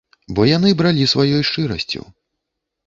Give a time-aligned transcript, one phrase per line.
[0.37, 2.01] Бо яны бралі сваёй шчырасцю.